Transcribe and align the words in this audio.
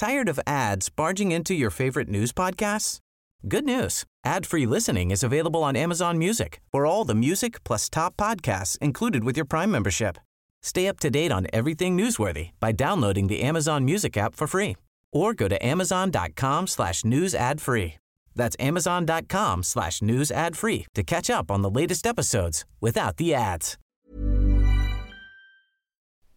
Tired 0.00 0.30
of 0.30 0.40
ads 0.46 0.88
barging 0.88 1.30
into 1.30 1.52
your 1.52 1.68
favorite 1.68 2.08
news 2.08 2.32
podcasts? 2.32 3.00
Good 3.46 3.66
news. 3.66 4.04
Ad-free 4.24 4.64
listening 4.64 5.10
is 5.10 5.22
available 5.22 5.62
on 5.62 5.76
Amazon 5.76 6.16
Music 6.16 6.62
for 6.72 6.86
all 6.86 7.04
the 7.04 7.14
music 7.14 7.62
plus 7.64 7.90
top 7.90 8.16
podcasts 8.16 8.78
included 8.78 9.24
with 9.24 9.36
your 9.36 9.44
Prime 9.44 9.70
membership. 9.70 10.16
Stay 10.62 10.88
up 10.88 11.00
to 11.00 11.10
date 11.10 11.30
on 11.30 11.48
everything 11.52 11.98
newsworthy 11.98 12.52
by 12.60 12.72
downloading 12.72 13.26
the 13.26 13.42
Amazon 13.42 13.84
Music 13.84 14.16
app 14.16 14.34
for 14.34 14.46
free 14.46 14.74
or 15.12 15.34
go 15.34 15.48
to 15.48 15.66
amazon.com 15.66 16.66
slash 16.66 17.04
news 17.04 17.34
ad 17.34 17.60
free. 17.60 17.98
That's 18.34 18.56
amazon.com 18.58 19.62
slash 19.62 20.00
news 20.00 20.30
ad 20.30 20.56
free 20.56 20.86
to 20.94 21.02
catch 21.02 21.28
up 21.28 21.50
on 21.50 21.60
the 21.60 21.70
latest 21.70 22.06
episodes 22.06 22.64
without 22.80 23.18
the 23.18 23.34
ads. 23.34 23.76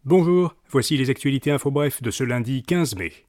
Bonjour, 0.03 0.53
voici 0.69 0.97
les 0.97 1.09
actualités 1.09 1.51
info 1.53 1.71
bref 1.71 2.01
de 2.01 2.11
ce 2.11 2.25
lundi 2.25 2.61
15 2.61 2.97
mai. 2.97 3.23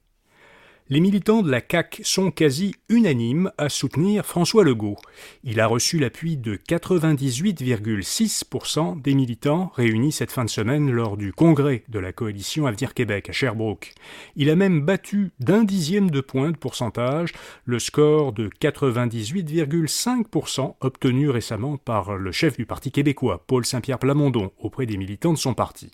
Les 0.87 0.99
militants 0.99 1.41
de 1.41 1.49
la 1.49 1.61
CAQ 1.67 2.03
sont 2.03 2.29
quasi 2.29 2.75
unanimes 2.89 3.51
à 3.57 3.69
soutenir 3.69 4.23
François 4.23 4.63
Legault. 4.63 4.97
Il 5.43 5.59
a 5.59 5.65
reçu 5.65 5.97
l'appui 5.97 6.37
de 6.37 6.57
98,6% 6.57 9.01
des 9.01 9.15
militants 9.15 9.71
réunis 9.75 10.11
cette 10.11 10.31
fin 10.31 10.45
de 10.45 10.49
semaine 10.51 10.91
lors 10.91 11.17
du 11.17 11.33
congrès 11.33 11.83
de 11.89 11.97
la 11.97 12.13
coalition 12.13 12.67
Avenir 12.67 12.93
Québec 12.93 13.29
à 13.29 13.31
Sherbrooke. 13.31 13.95
Il 14.35 14.51
a 14.51 14.55
même 14.55 14.81
battu 14.81 15.31
d'un 15.39 15.63
dixième 15.63 16.11
de 16.11 16.21
point 16.21 16.51
de 16.51 16.57
pourcentage 16.57 17.31
le 17.65 17.79
score 17.79 18.31
de 18.31 18.49
98,5% 18.49 20.75
obtenu 20.81 21.31
récemment 21.31 21.77
par 21.77 22.15
le 22.15 22.31
chef 22.31 22.57
du 22.57 22.67
Parti 22.67 22.91
québécois, 22.91 23.43
Paul 23.47 23.65
Saint-Pierre 23.65 23.97
Plamondon, 23.97 24.51
auprès 24.59 24.85
des 24.85 24.97
militants 24.97 25.33
de 25.33 25.39
son 25.39 25.55
parti. 25.55 25.89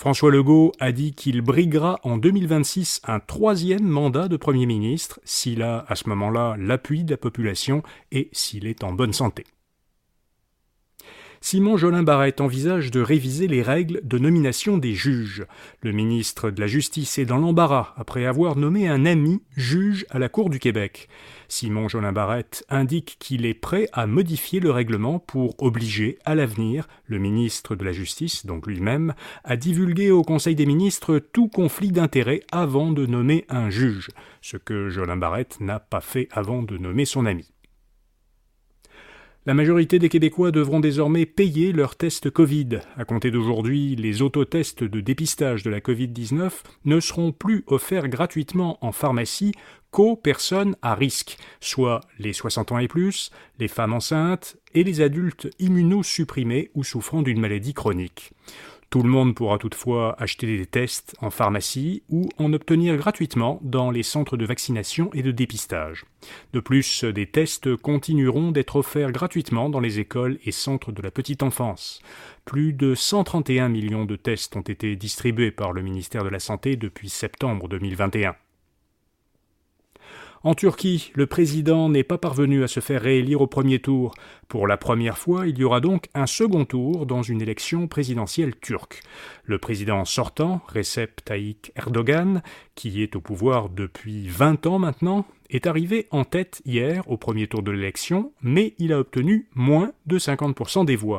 François 0.00 0.30
Legault 0.30 0.72
a 0.80 0.92
dit 0.92 1.12
qu'il 1.12 1.42
briguera 1.42 2.00
en 2.04 2.16
2026 2.16 3.02
un 3.04 3.20
troisième 3.20 3.86
mandat 3.86 4.28
de 4.28 4.38
Premier 4.38 4.64
ministre 4.64 5.20
s'il 5.24 5.60
a 5.60 5.84
à 5.88 5.94
ce 5.94 6.08
moment-là 6.08 6.56
l'appui 6.58 7.04
de 7.04 7.10
la 7.10 7.16
population 7.18 7.82
et 8.10 8.30
s'il 8.32 8.66
est 8.66 8.82
en 8.82 8.94
bonne 8.94 9.12
santé. 9.12 9.44
Simon 11.42 11.78
Jolin 11.78 12.02
Barrette 12.02 12.42
envisage 12.42 12.90
de 12.90 13.00
réviser 13.00 13.48
les 13.48 13.62
règles 13.62 14.02
de 14.04 14.18
nomination 14.18 14.76
des 14.76 14.92
juges. 14.92 15.46
Le 15.80 15.90
ministre 15.90 16.50
de 16.50 16.60
la 16.60 16.66
Justice 16.66 17.18
est 17.18 17.24
dans 17.24 17.38
l'embarras 17.38 17.94
après 17.96 18.26
avoir 18.26 18.56
nommé 18.56 18.88
un 18.88 19.06
ami 19.06 19.40
juge 19.56 20.04
à 20.10 20.18
la 20.18 20.28
Cour 20.28 20.50
du 20.50 20.58
Québec. 20.58 21.08
Simon 21.48 21.88
Jolin 21.88 22.12
Barrette 22.12 22.66
indique 22.68 23.16
qu'il 23.18 23.46
est 23.46 23.54
prêt 23.54 23.88
à 23.94 24.06
modifier 24.06 24.60
le 24.60 24.70
règlement 24.70 25.18
pour 25.18 25.54
obliger 25.62 26.18
à 26.26 26.34
l'avenir 26.34 26.86
le 27.06 27.18
ministre 27.18 27.74
de 27.74 27.84
la 27.86 27.92
Justice, 27.92 28.44
donc 28.44 28.66
lui-même, 28.66 29.14
à 29.42 29.56
divulguer 29.56 30.10
au 30.10 30.22
Conseil 30.22 30.54
des 30.54 30.66
ministres 30.66 31.18
tout 31.18 31.48
conflit 31.48 31.90
d'intérêts 31.90 32.42
avant 32.52 32.90
de 32.90 33.06
nommer 33.06 33.46
un 33.48 33.70
juge, 33.70 34.10
ce 34.42 34.58
que 34.58 34.90
Jolin 34.90 35.16
Barrette 35.16 35.58
n'a 35.60 35.80
pas 35.80 36.02
fait 36.02 36.28
avant 36.32 36.62
de 36.62 36.76
nommer 36.76 37.06
son 37.06 37.24
ami. 37.24 37.50
La 39.46 39.54
majorité 39.54 39.98
des 39.98 40.10
Québécois 40.10 40.50
devront 40.50 40.80
désormais 40.80 41.24
payer 41.24 41.72
leurs 41.72 41.96
tests 41.96 42.28
Covid. 42.28 42.80
À 42.98 43.06
compter 43.06 43.30
d'aujourd'hui, 43.30 43.96
les 43.96 44.20
autotests 44.20 44.84
de 44.84 45.00
dépistage 45.00 45.62
de 45.62 45.70
la 45.70 45.80
Covid-19 45.80 46.50
ne 46.84 47.00
seront 47.00 47.32
plus 47.32 47.64
offerts 47.66 48.08
gratuitement 48.08 48.76
en 48.84 48.92
pharmacie 48.92 49.52
qu'aux 49.90 50.16
personnes 50.16 50.76
à 50.82 50.94
risque, 50.94 51.36
soit 51.60 52.00
les 52.18 52.32
60 52.32 52.72
ans 52.72 52.78
et 52.78 52.88
plus, 52.88 53.30
les 53.58 53.68
femmes 53.68 53.92
enceintes 53.92 54.56
et 54.74 54.84
les 54.84 55.00
adultes 55.00 55.50
immunosupprimés 55.58 56.70
ou 56.74 56.84
souffrant 56.84 57.22
d'une 57.22 57.40
maladie 57.40 57.74
chronique. 57.74 58.32
Tout 58.90 59.04
le 59.04 59.08
monde 59.08 59.36
pourra 59.36 59.58
toutefois 59.58 60.20
acheter 60.20 60.58
des 60.58 60.66
tests 60.66 61.14
en 61.20 61.30
pharmacie 61.30 62.02
ou 62.08 62.28
en 62.38 62.52
obtenir 62.52 62.96
gratuitement 62.96 63.60
dans 63.62 63.92
les 63.92 64.02
centres 64.02 64.36
de 64.36 64.44
vaccination 64.44 65.10
et 65.14 65.22
de 65.22 65.30
dépistage. 65.30 66.06
De 66.52 66.58
plus, 66.58 67.04
des 67.04 67.28
tests 67.28 67.76
continueront 67.76 68.50
d'être 68.50 68.74
offerts 68.74 69.12
gratuitement 69.12 69.70
dans 69.70 69.78
les 69.78 70.00
écoles 70.00 70.40
et 70.44 70.50
centres 70.50 70.90
de 70.90 71.02
la 71.02 71.12
petite 71.12 71.44
enfance. 71.44 72.02
Plus 72.44 72.72
de 72.72 72.96
131 72.96 73.68
millions 73.68 74.06
de 74.06 74.16
tests 74.16 74.56
ont 74.56 74.60
été 74.60 74.96
distribués 74.96 75.52
par 75.52 75.70
le 75.72 75.82
ministère 75.82 76.24
de 76.24 76.28
la 76.28 76.40
Santé 76.40 76.74
depuis 76.74 77.10
septembre 77.10 77.68
2021. 77.68 78.34
En 80.42 80.54
Turquie, 80.54 81.12
le 81.14 81.26
président 81.26 81.90
n'est 81.90 82.02
pas 82.02 82.16
parvenu 82.16 82.64
à 82.64 82.68
se 82.68 82.80
faire 82.80 83.02
réélire 83.02 83.42
au 83.42 83.46
premier 83.46 83.78
tour. 83.78 84.14
Pour 84.48 84.66
la 84.66 84.78
première 84.78 85.18
fois, 85.18 85.46
il 85.46 85.58
y 85.58 85.64
aura 85.64 85.82
donc 85.82 86.06
un 86.14 86.24
second 86.24 86.64
tour 86.64 87.04
dans 87.04 87.22
une 87.22 87.42
élection 87.42 87.88
présidentielle 87.88 88.56
turque. 88.58 89.02
Le 89.44 89.58
président 89.58 90.06
sortant, 90.06 90.62
Recep 90.66 91.22
Tayyip 91.26 91.70
Erdogan, 91.76 92.42
qui 92.74 93.02
est 93.02 93.16
au 93.16 93.20
pouvoir 93.20 93.68
depuis 93.68 94.28
20 94.28 94.66
ans 94.66 94.78
maintenant, 94.78 95.26
est 95.50 95.66
arrivé 95.66 96.06
en 96.10 96.24
tête 96.24 96.62
hier 96.64 97.08
au 97.10 97.16
premier 97.16 97.46
tour 97.46 97.62
de 97.62 97.70
l'élection, 97.70 98.32
mais 98.42 98.74
il 98.78 98.92
a 98.92 98.98
obtenu 98.98 99.48
moins 99.54 99.92
de 100.06 100.18
50% 100.18 100.84
des 100.84 100.96
voix. 100.96 101.18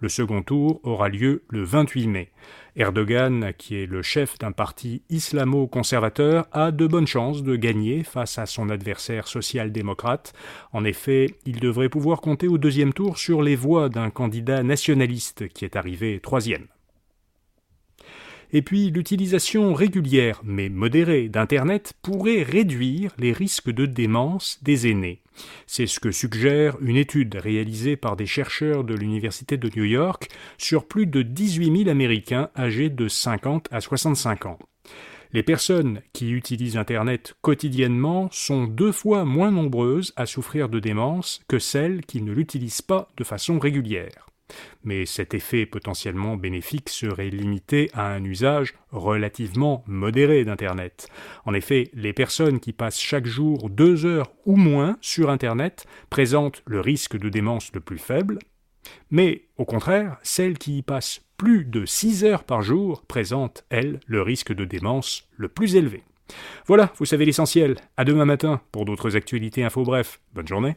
Le 0.00 0.08
second 0.08 0.42
tour 0.42 0.80
aura 0.82 1.08
lieu 1.08 1.42
le 1.48 1.64
28 1.64 2.06
mai. 2.06 2.30
Erdogan, 2.76 3.52
qui 3.58 3.76
est 3.76 3.86
le 3.86 4.02
chef 4.02 4.38
d'un 4.38 4.52
parti 4.52 5.02
islamo-conservateur, 5.10 6.46
a 6.52 6.70
de 6.70 6.86
bonnes 6.86 7.06
chances 7.06 7.42
de 7.42 7.56
gagner 7.56 8.04
face 8.04 8.38
à 8.38 8.46
son 8.46 8.70
adversaire 8.70 9.26
social-démocrate. 9.26 10.32
En 10.72 10.84
effet, 10.84 11.34
il 11.44 11.58
devrait 11.58 11.88
pouvoir 11.88 12.20
compter 12.20 12.46
au 12.46 12.58
deuxième 12.58 12.92
tour 12.92 13.18
sur 13.18 13.42
les 13.42 13.56
voix 13.56 13.88
d'un 13.88 14.10
candidat 14.10 14.62
nationaliste 14.62 15.48
qui 15.48 15.64
est 15.64 15.76
arrivé 15.76 16.20
troisième 16.20 16.66
et 18.52 18.62
puis 18.62 18.90
l'utilisation 18.90 19.74
régulière 19.74 20.40
mais 20.44 20.68
modérée 20.68 21.28
d'Internet 21.28 21.92
pourrait 22.02 22.42
réduire 22.42 23.12
les 23.18 23.32
risques 23.32 23.70
de 23.70 23.86
démence 23.86 24.58
des 24.62 24.88
aînés. 24.88 25.22
C'est 25.66 25.86
ce 25.86 26.00
que 26.00 26.10
suggère 26.10 26.76
une 26.80 26.96
étude 26.96 27.36
réalisée 27.36 27.96
par 27.96 28.16
des 28.16 28.26
chercheurs 28.26 28.84
de 28.84 28.94
l'Université 28.94 29.56
de 29.56 29.70
New 29.76 29.84
York 29.84 30.28
sur 30.56 30.86
plus 30.86 31.06
de 31.06 31.22
18 31.22 31.84
000 31.84 31.90
Américains 31.90 32.50
âgés 32.56 32.90
de 32.90 33.08
50 33.08 33.68
à 33.70 33.80
65 33.80 34.46
ans. 34.46 34.58
Les 35.32 35.42
personnes 35.42 36.00
qui 36.14 36.30
utilisent 36.30 36.78
Internet 36.78 37.34
quotidiennement 37.42 38.30
sont 38.32 38.64
deux 38.64 38.92
fois 38.92 39.26
moins 39.26 39.50
nombreuses 39.50 40.14
à 40.16 40.24
souffrir 40.24 40.70
de 40.70 40.80
démence 40.80 41.40
que 41.48 41.58
celles 41.58 42.04
qui 42.06 42.22
ne 42.22 42.32
l'utilisent 42.32 42.82
pas 42.82 43.08
de 43.18 43.24
façon 43.24 43.58
régulière. 43.58 44.27
Mais 44.84 45.06
cet 45.06 45.34
effet 45.34 45.66
potentiellement 45.66 46.36
bénéfique 46.36 46.88
serait 46.88 47.30
limité 47.30 47.90
à 47.92 48.08
un 48.12 48.24
usage 48.24 48.74
relativement 48.90 49.84
modéré 49.86 50.44
d'Internet. 50.44 51.08
En 51.44 51.54
effet, 51.54 51.90
les 51.94 52.12
personnes 52.12 52.60
qui 52.60 52.72
passent 52.72 53.00
chaque 53.00 53.26
jour 53.26 53.68
deux 53.70 54.06
heures 54.06 54.32
ou 54.46 54.56
moins 54.56 54.96
sur 55.00 55.30
Internet 55.30 55.86
présentent 56.10 56.62
le 56.66 56.80
risque 56.80 57.16
de 57.18 57.28
démence 57.28 57.70
le 57.74 57.80
plus 57.80 57.98
faible, 57.98 58.38
mais 59.10 59.42
au 59.56 59.64
contraire, 59.64 60.18
celles 60.22 60.58
qui 60.58 60.78
y 60.78 60.82
passent 60.82 61.20
plus 61.36 61.64
de 61.64 61.86
six 61.86 62.24
heures 62.24 62.44
par 62.44 62.62
jour 62.62 63.02
présentent, 63.02 63.64
elles, 63.70 64.00
le 64.06 64.22
risque 64.22 64.52
de 64.52 64.64
démence 64.64 65.28
le 65.36 65.48
plus 65.48 65.76
élevé. 65.76 66.02
Voilà, 66.66 66.92
vous 66.98 67.06
savez 67.06 67.24
l'essentiel. 67.24 67.76
À 67.96 68.04
demain 68.04 68.24
matin 68.24 68.60
pour 68.72 68.84
d'autres 68.84 69.16
actualités 69.16 69.64
info 69.64 69.82
bref. 69.82 70.20
Bonne 70.34 70.48
journée. 70.48 70.76